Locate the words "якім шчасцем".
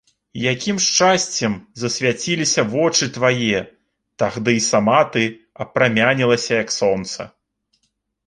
0.53-1.51